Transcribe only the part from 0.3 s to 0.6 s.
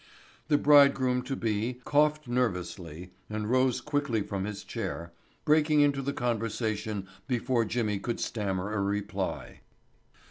The